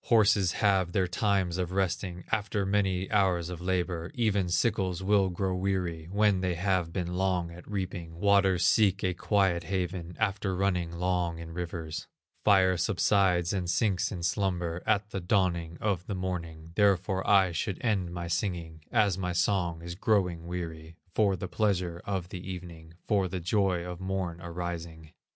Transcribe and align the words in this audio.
Horses 0.05 0.53
have 0.53 0.93
their 0.93 1.07
times 1.07 1.59
of 1.59 1.73
resting 1.73 2.23
After 2.31 2.65
many 2.65 3.07
hours 3.11 3.49
of 3.51 3.61
labor; 3.61 4.09
Even 4.15 4.49
sickles 4.49 5.03
will 5.03 5.29
grow 5.29 5.53
weary 5.55 6.07
When 6.11 6.41
they 6.41 6.55
have 6.55 6.91
been 6.91 7.13
long 7.13 7.51
at 7.51 7.69
reaping; 7.69 8.15
Waters 8.19 8.65
seek 8.65 9.03
a 9.03 9.13
quiet 9.13 9.65
haven 9.65 10.15
After 10.19 10.55
running 10.55 10.91
long 10.91 11.37
in 11.37 11.53
rivers; 11.53 12.07
Fire 12.43 12.77
subsides 12.77 13.53
and 13.53 13.69
sinks 13.69 14.11
in 14.11 14.23
slumber 14.23 14.81
At 14.87 15.11
the 15.11 15.19
dawning 15.21 15.77
of 15.79 16.07
the 16.07 16.15
morning; 16.15 16.71
Therefore 16.73 17.21
I 17.29 17.51
should 17.51 17.77
end 17.81 18.11
my 18.11 18.27
singing, 18.27 18.81
As 18.91 19.19
my 19.19 19.33
song 19.33 19.83
is 19.83 19.93
growing 19.93 20.47
weary, 20.47 20.95
For 21.13 21.35
the 21.35 21.47
pleasure 21.47 22.01
of 22.05 22.29
the 22.29 22.39
evening, 22.41 22.95
For 23.05 23.27
the 23.27 23.39
joy 23.39 23.85
of 23.85 23.99
morn 24.01 24.41
arising. 24.41 25.13